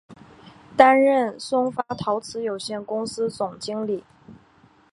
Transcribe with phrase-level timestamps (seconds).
[0.75, 4.03] 担任松发陶瓷有限公司总经理。